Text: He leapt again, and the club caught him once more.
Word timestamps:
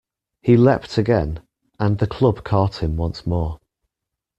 He 0.41 0.57
leapt 0.57 0.97
again, 0.97 1.41
and 1.79 1.99
the 1.99 2.07
club 2.07 2.43
caught 2.43 2.81
him 2.81 2.97
once 2.97 3.27
more. 3.27 3.59